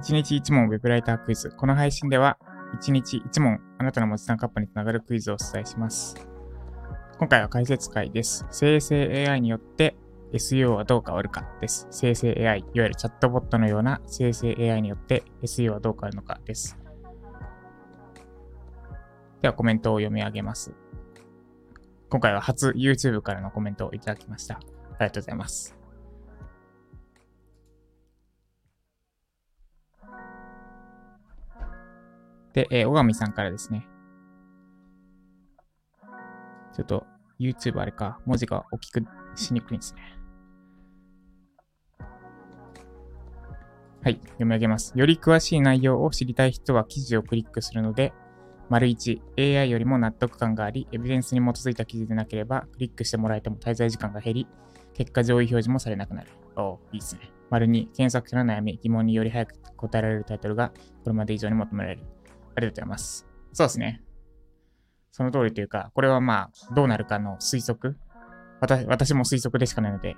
[0.00, 1.50] 1日1問ウェブライタークイズ。
[1.50, 2.38] この配信では、
[2.78, 6.16] 1日1問あなたの文字単カップにつながるクイズをお伝えします。
[7.18, 8.44] 今回は解説会です。
[8.50, 9.96] 生成 AI によって
[10.32, 11.86] SEO はどう変わるかです。
[11.90, 16.78] 生成 AI、いわゆるチャットボットのような生成 AI によって SEO はどう変わるのかです。
[19.40, 20.74] ではコメントを読み上げます。
[22.10, 24.56] 今回は初 YouTube からのコメントをいただきました。
[24.56, 24.66] あり
[24.98, 25.76] がとうございます。
[32.52, 33.86] で、えー、小上さんからですね。
[36.74, 37.06] ちょっと
[37.38, 39.04] YouTube あれか、文字が大きく
[39.36, 40.02] しにくいんですね。
[44.02, 44.98] はい、読み上げます。
[44.98, 48.12] より詳しい内容を知りたい人は記事をクリックするので、
[48.70, 54.48] 丸1、AI よりも納得感があり、エビデンスに基づいた記事でなければ、クリックしてもらえても滞在時間が減り、
[54.94, 56.30] 結果上位表示もされなくなる。
[56.56, 57.32] おいいですね。
[57.50, 60.68] 丸2、検索者の悩み、疑問により早く答えられるタイトルが、
[61.02, 62.02] これまで以上に求められる。
[62.54, 63.26] ありがとうございます。
[63.52, 64.02] そうですね。
[65.10, 67.98] その通りというか、これはまあ、どうなるかの推測。
[68.60, 70.14] 私私も推測でしかないので、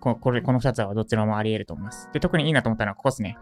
[0.00, 2.08] ここれこの2つはどちらもあり得ると思います。
[2.14, 3.36] で、特にいいなと思ったのはここですね。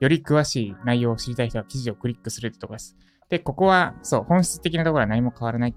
[0.00, 2.96] より詳しい内容を知りたい人は記事をクリックするってとこです。
[3.34, 5.74] で、ここは、そう、本質的なところは何も変わらないっ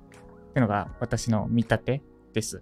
[0.54, 2.62] てのが私の見立てです。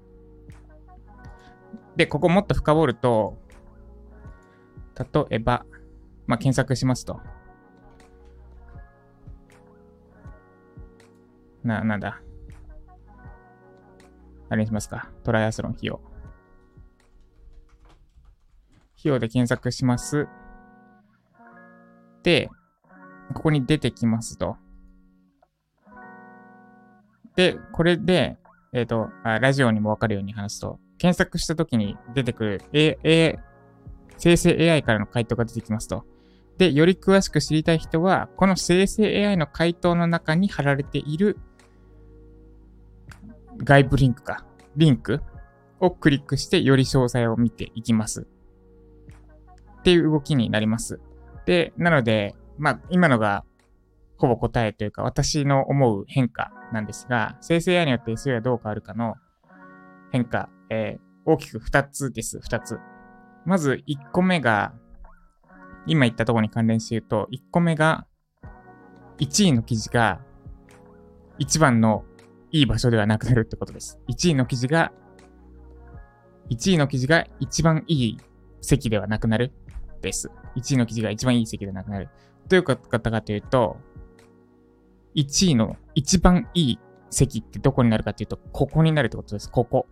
[1.97, 3.37] で、ここもっと深掘ると、
[4.97, 5.65] 例えば、
[6.27, 7.19] まあ、検索しますと。
[11.61, 12.21] な、なんだ？
[14.47, 15.09] あれにしますか？
[15.25, 15.95] トライアスロン費用。
[18.97, 20.29] 費用で検索します。
[22.23, 22.49] で、
[23.33, 24.55] ここに出てきますと。
[27.35, 28.37] で、これで、
[28.73, 33.39] えっ、ー、とあ、ラジオにもわかるように話すと、検索したときに出てくる、A、A、
[34.17, 36.05] 生成 AI からの回答が出てきますと。
[36.57, 41.37] で、より詳しく知りたい人は、この生成 AI の回答の中に貼られている
[43.57, 44.45] 外部リンクか、
[44.77, 45.21] リンク
[45.79, 48.27] をクリックしてより詳細を見ていきます。
[49.79, 50.99] っていう動きになります。
[51.45, 53.43] で、なので、まあ、今のが
[54.17, 59.15] ほぼ答えというか、私の思う変化なんですが、生成 AI によって SEO がどう変わるかの
[60.11, 62.79] 変化、えー、大きく2つです、2つ。
[63.45, 64.73] まず1個目が、
[65.85, 68.07] 今言ったところに関連して言うと、1個目が、
[69.19, 70.21] 1位の記事が、
[71.37, 72.05] 一番の
[72.51, 73.99] いい場所ではなくなるってことです。
[74.07, 74.93] 1位の記事が、
[76.49, 78.17] 1位の記事が一番いい
[78.61, 79.51] 席ではなくなる
[80.01, 80.31] です。
[80.55, 82.09] 1位の記事が一番いい席ではなくなる。
[82.47, 83.77] どういうことかというと、
[85.15, 89.49] 1位の一番いい席ってどこになるかというと、ここになるってことです。
[89.49, 89.87] ここ。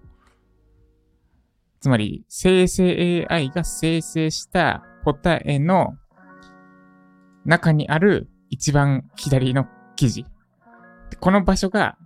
[1.80, 5.96] つまり、生成 AI が生成した答えの
[7.46, 10.26] 中にある一番左の記事。
[11.20, 11.98] この場所が、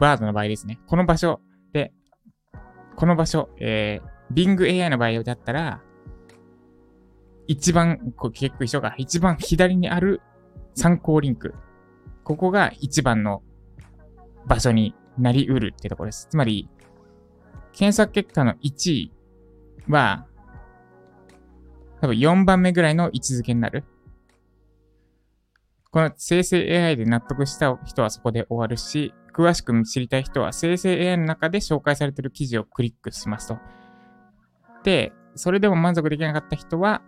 [0.00, 0.78] バードの場合ですね。
[0.86, 1.40] この場所
[1.72, 1.92] で、
[2.96, 5.82] この場所、えー、Bing AI の場合だったら、
[7.46, 10.20] 一番、こ結局一緒か、一番左にある
[10.74, 11.54] 参考リンク。
[12.26, 13.44] ここが一番の
[14.46, 16.26] 場所になり得るってところです。
[16.28, 16.68] つまり、
[17.72, 19.12] 検索結果の1位
[19.88, 20.26] は、
[22.00, 23.84] 多分4番目ぐらいの位置づけになる。
[25.92, 33.58] この生成 AI で納得した人はそこで終わるし、詳しく知りたい人は生成 AI の中で紹介されている記事をクリックしますと。
[34.82, 37.02] で、それでも満足できなかった人は、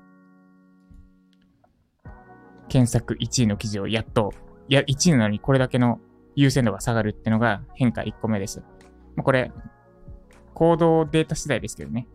[2.69, 4.33] 検索1位の記事をやっと、
[4.69, 6.01] いや、1位なのにこれだけの
[6.34, 8.61] 優先度が下がるってのが変化1個目です。
[9.17, 9.53] まあ、これ、
[10.55, 12.06] 行動データ次第ですけどね。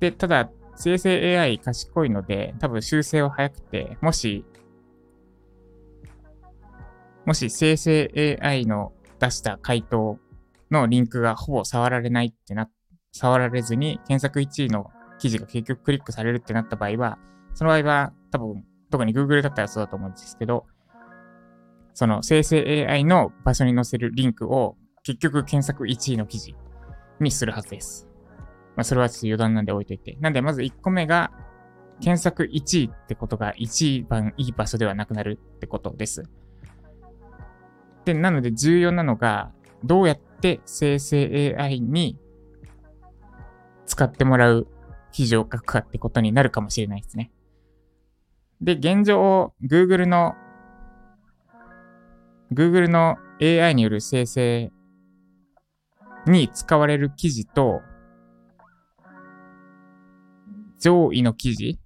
[0.00, 4.44] で、ただ、生成 AI 賢いので、多分修正は早くて、もし
[7.24, 10.18] もし生成 AI の出した回答
[10.70, 12.68] のリンクがほぼ触られないってな、
[13.12, 17.18] 触られずに検索1位の記事が結局クリックされるってなった場合は、
[17.54, 20.66] その場合は多分、特に Google だったらそうだと思うんですけど、
[21.94, 26.54] その生成 AI の場所に載せるリンクを結局検索1位の記事
[27.20, 28.08] にするはずです。
[28.76, 30.16] まあ、それはちょっと余談なんで置いといて。
[30.20, 31.30] なんで、まず1個目が、
[32.00, 36.24] 検索1位ってことが一番いい場所ではなくなるってことです。
[38.04, 39.52] で、なので重要なのが、
[39.84, 42.18] どうやって生成 AI に
[43.86, 44.66] 使ってもらう
[45.12, 47.30] 記事を書くかってことになるかもしれないですね。
[48.60, 50.34] で、現状、Google の、
[52.52, 54.70] Google の AI による生成
[56.26, 57.80] に使われる記事と、
[60.78, 61.78] 上位の記事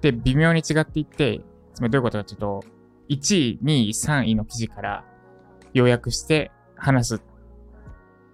[0.00, 1.40] で微妙に違っていって、
[1.74, 2.64] つまりどういうことかというと、
[3.08, 5.04] 1位、2位、3位の記事から
[5.72, 7.22] 要約して話す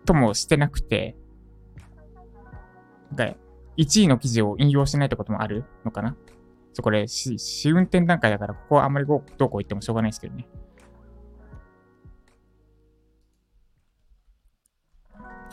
[0.04, 1.16] ともしてなくて、
[3.76, 6.16] 1位の記事を引用しないってこともあるのかな？
[6.72, 7.36] ちょ、これ、試
[7.70, 9.24] 運転段階だから、ここはあんまりどうこ
[9.54, 10.46] う言ってもしょうがないですけどね。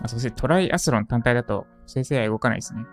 [0.04, 2.86] あ、そしてトライアスロン単体だと生成 AI 動かないですね。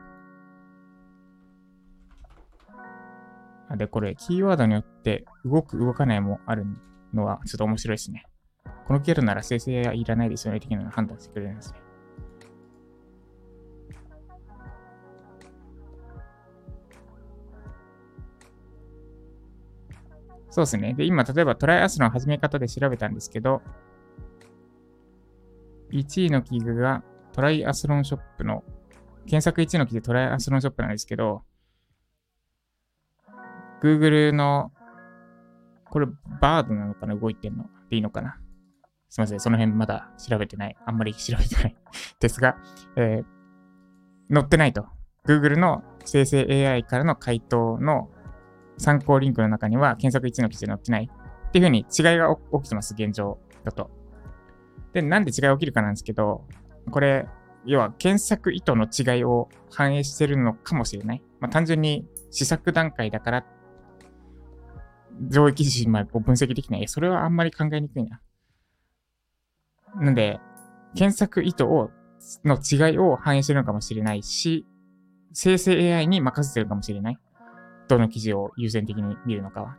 [3.68, 6.64] あで、これ、キーワードによって動く、動かないもある
[7.12, 8.24] のはちょっと面白いですね。
[8.86, 11.80] このキャラなら生成 AI いらないですよね、的なの判断してくれるんですね。
[20.50, 20.94] そうですね。
[20.94, 23.62] で、今、例えばトライアスロン始め方で調べたんですけど、
[25.92, 27.02] 1位の記具が
[27.32, 28.64] トライアスロンショップの、
[29.26, 31.42] 検索1位の記事トライアスロンショップなんですけど、
[33.82, 34.72] Google の、
[35.90, 36.06] これ
[36.40, 37.16] バードなのかな？
[37.16, 37.64] 動いてんの？
[37.88, 38.38] でいいのかな？
[39.08, 39.40] すいません。
[39.40, 40.76] その辺まだ調べてない。
[40.86, 41.76] あんまり調べてない
[42.20, 42.56] ですが、
[42.96, 44.86] えー、載ってないと。
[45.26, 48.08] Google の生成 AI からの回答の
[48.78, 51.10] 参考リンクの中には検索1の記事載ってない
[51.48, 51.86] っていうふうに違い
[52.18, 53.90] が起きてます、現状だと。
[54.92, 56.46] で、なんで違い起きるかなんですけど、
[56.90, 57.26] これ、
[57.64, 61.22] 要は検索意図の違いを反映してるのかもしれない。
[61.40, 63.46] まあ、単純に試作段階だから、
[65.28, 66.88] 上位記事ま分析できない。
[66.88, 68.20] それはあんまり考えにくいな。
[69.96, 70.40] なんで、
[70.94, 71.90] 検索意図を、
[72.44, 74.66] の違いを反映してるのかもしれないし、
[75.32, 77.18] 生成 AI に任せてるかもしれない。
[77.88, 79.76] どの記事を優先的に見るのかは。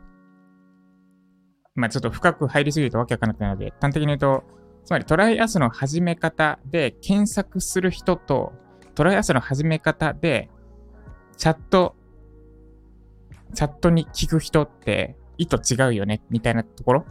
[1.74, 4.44] まあちょっと深く入りすぎるとわけわかんなくなるので、端的に言うと、
[4.84, 8.52] つまりトライアスの始め方で検索する人と、
[8.94, 10.50] トライアスの始め方で、
[11.36, 11.94] チャット、
[13.54, 17.06] チャットに聞く人って意図違うよね、みたいなところ。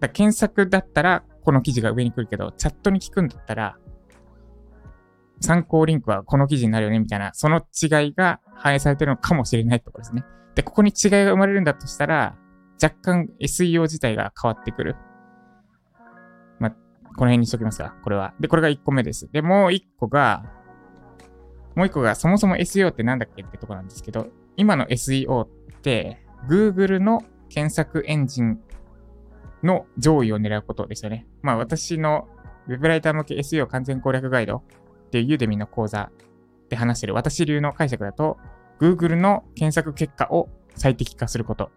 [0.00, 3.76] だ検索だったら、この記事が上に来るけど、チャットに聞くんだったら、
[5.40, 10.24] 参考リンクはこの記事になるよね、みたいな、その違いが反映されてるのかもしれないところですね。
[10.54, 12.36] で、ここに違いが生まれるんだとしたら、
[12.82, 14.96] 若干 SEO 自体が変わってくる。
[17.16, 17.94] この辺にしときますか。
[18.02, 18.34] これは。
[18.40, 19.30] で、これが1個目です。
[19.30, 20.44] で、もう1個が、
[21.74, 23.42] もう1個がそもそも SEO ってなんだっけ？
[23.42, 25.48] ってとこなんですけど、今の SEO っ
[25.82, 28.60] て、Google の検索エンジン
[29.62, 31.26] の上位を狙うことですよね。
[31.42, 32.28] まあ私の
[32.68, 34.62] Web ライター向け SEO 完全攻略ガイド
[35.06, 36.10] っていうユーデミの講座
[36.68, 38.38] で話してる私流の解釈だと、
[38.80, 41.70] Google の検索結果を最適化すること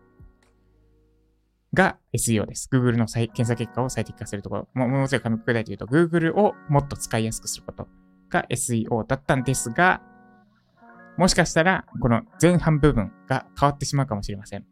[1.74, 2.70] が SEO です。
[2.72, 4.68] Google の検索結果を最適化するところ。
[4.74, 7.88] ももうちょい噛み砕いて言うと、Google をもっと使いやすくすること
[8.30, 10.02] が SEO だったんですが、
[11.18, 14.66] もしかしたら、この前半部分が変わってしまうかもしれません。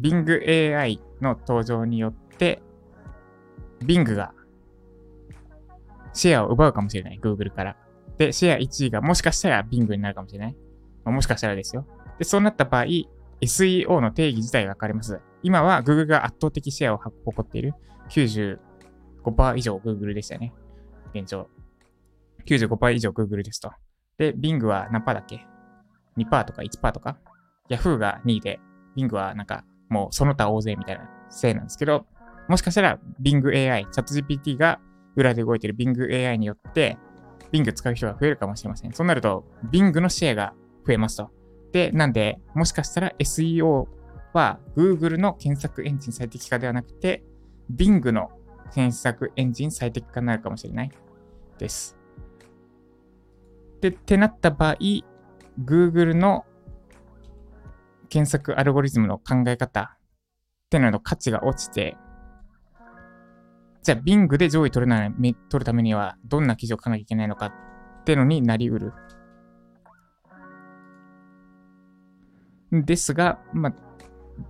[0.00, 2.62] Bing AI の登場によって、
[3.80, 4.32] Bing が
[6.12, 7.20] シェアを奪うかもしれない。
[7.22, 7.76] Google から。
[8.18, 10.56] で、シェア1位がもしかしたら Bing になるかもしれない。
[11.04, 11.86] ま、もしかしたらですよ。
[12.18, 12.84] で、そうなった場合、
[13.40, 15.20] SEO の定義自体が分かります。
[15.42, 17.74] 今は Google が圧倒的シェアを誇っている
[18.10, 18.58] 95%
[19.56, 20.52] 以上 Google でしたね。
[21.14, 21.48] 現状。
[22.46, 23.72] 95%以上 Google ですと。
[24.18, 25.46] で、Bing は何パーだっけ
[26.16, 27.18] ?2% とか1%とか
[27.68, 28.60] ?Yahoo が2位で、
[28.96, 32.06] Bing はなんかもうその他大勢みたいなせいなんですけど、
[32.48, 34.80] もしかしたら Bing AI、ChatGPT が
[35.16, 36.98] 裏で動いている Bing AI によって、
[37.52, 38.92] Bing 使う人が増えるかもしれません。
[38.92, 40.54] そうなると、Bing のシェアが
[40.86, 41.30] 増えますと。
[41.72, 43.86] で、なんで、もしかしたら SEO
[44.32, 47.22] は Google の検索エンジン最適化ではなくて、
[47.74, 48.30] Bing の
[48.74, 50.90] 検索エンジン最適化になるかもしれない
[51.58, 51.96] です。
[53.80, 54.76] で、ってなった場合、
[55.62, 56.44] Google の
[58.08, 59.98] 検索アルゴリズムの考え方っ
[60.70, 61.96] ていうのの価値が落ちて、
[63.82, 68.92] じゃあ Bing で上位取るなら、取るためにはどんな記事を書かなきゃいけないのかってのになりうる。
[72.72, 73.72] ですが、まあ、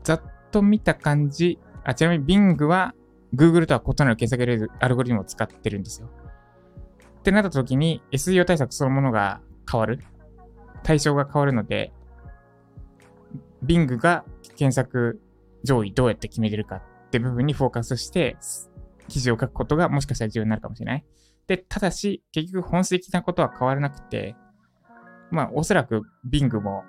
[0.05, 2.95] ざっと見た感じ、あ、ちなみに Bing は
[3.35, 6.11] Google とは異なる検索アルゴリズムを使ってるんですよ。
[7.19, 10.01] ってなった時に SEO 対策そのものが変わる。
[10.83, 11.93] 対象が変わるので、
[13.65, 14.25] Bing が
[14.57, 15.21] 検索
[15.63, 18.37] 上位どうやって決めてるかって部分にフォーカスして、
[19.09, 21.05] 記事を書くことがもしかしたら重要になるかもしれない。
[21.47, 24.37] で、ただし、結局本質的なことは変わらなくて、
[25.31, 26.85] まあ、おそらく Bing も、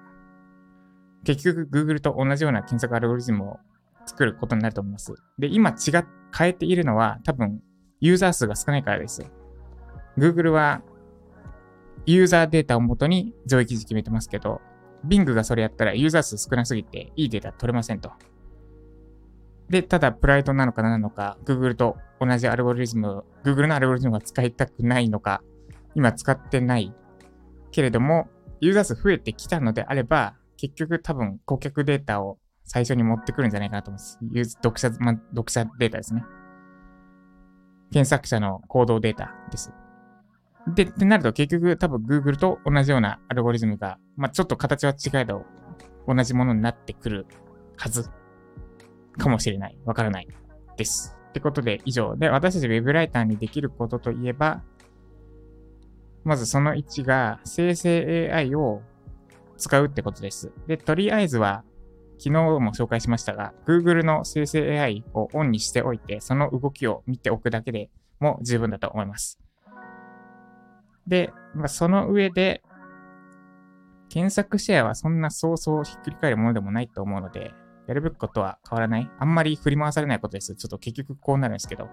[1.24, 3.60] 結局 Google と同じような検索アルゴリズムを
[4.06, 5.14] 作ることになると思います。
[5.38, 6.06] で、今違っ、
[6.38, 7.62] 変えているのは多分、
[8.00, 9.24] ユーザー数が少ないからです。
[10.18, 10.82] Google は
[12.06, 14.62] ユーザーデータをもとに上位記事決めてますけど、
[15.08, 18.12] Bing がそれやったらユーザー数少なすぎていいデータ取れませんと。
[19.70, 25.42] で、ただプライドなのか何なのか、Google と同じアルゴリズム、Google のアルゴリズムが使いたくないのか、
[25.96, 26.94] 今使ってない
[27.72, 28.28] けれども、
[28.60, 34.52] ユーザー数増えてきたのであれば、結局多分顧客データを最初に持ってくるんじゃないかなと思います。
[34.64, 36.24] 読者、ま、読者データですね。
[37.92, 39.72] 検索者の行動データです。
[40.76, 45.46] で、ってなると結局多分 Google と同じようなアルゴリズムが、まあ、ちょっと形は違えど、
[46.08, 47.28] 同じものになってくる
[47.78, 48.10] はず
[49.18, 49.78] かもしれない。
[49.86, 50.28] わからない
[50.78, 51.16] です。
[51.30, 54.64] ってことで以上で、私たち Web ライターにできることといえば、
[56.24, 58.82] まずその1が生成 AI を
[59.64, 60.52] 使うってことです。
[60.68, 61.64] で、とりあえずは
[62.18, 67.90] 昨日も紹介しましたが、Google の生成 AI をオンにしておいて、その動きを見ておくだけで
[68.20, 69.40] も十分だと思います。
[71.08, 72.62] で、まあ、その上で、
[74.10, 77.54] 検索シェアはそんなそうそうひっくり返るものでもないと思うので、
[77.88, 79.10] やるべきことは変わらない。
[79.18, 80.56] あんまり振り回されないことです。
[80.56, 81.90] ちょっと結局こうなるんですけど、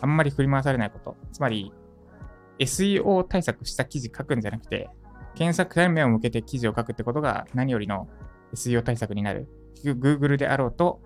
[0.00, 1.16] あんまり振り回されないこと。
[1.32, 1.72] つまり、
[2.58, 4.90] SEO 対策した記事書くんじゃなくて、
[5.34, 8.08] 検索者に目を向けて記事を書くってことが何よりの
[8.54, 9.48] SEO 対策になる。
[9.84, 11.00] Google であろうと、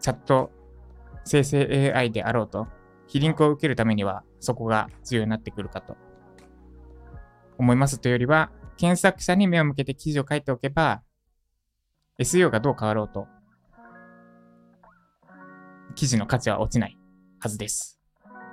[0.00, 0.50] チャット
[1.24, 2.68] 生成 AI であろうと、
[3.06, 5.96] 非リンクを受けるためにはそこが重要になってくるかと
[7.58, 11.02] 思いますというよりは、検索者に目を向けて記事を書いておけば、
[12.18, 13.26] SEO がどう変わろうと、
[15.94, 16.98] 記事の価値は落ちない
[17.38, 18.01] はずです。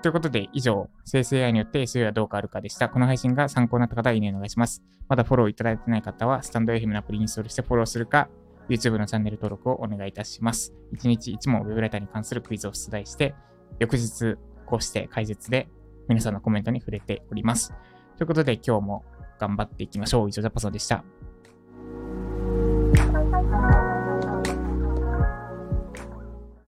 [0.01, 2.87] ということで、以上、生成 AI によって SEO はどう変わるかでした。
[2.87, 4.81] この配信が参考になった方は、いいねお願いします。
[5.09, 8.29] まだフォローいただいてない方は、スタンド FM のアプリインストールしてフォローするか、
[8.69, 10.73] YouTube のチャンネル登録をお願いいたします。
[10.93, 13.35] 1日1問 Web ライターに関するクイズを出題して、
[13.79, 15.67] 翌日、こうして解説で
[16.07, 17.73] 皆さんのコメントに触れております。
[18.17, 19.03] ということで、今日も
[19.39, 20.29] 頑張っていきましょう。
[20.29, 21.03] 以上、ジャパソンでした。